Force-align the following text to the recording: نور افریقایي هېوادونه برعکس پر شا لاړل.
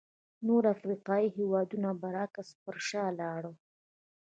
نور 0.47 0.63
افریقایي 0.75 1.27
هېوادونه 1.37 1.89
برعکس 2.01 2.47
پر 2.63 2.75
شا 2.87 3.05
لاړل. 3.19 3.55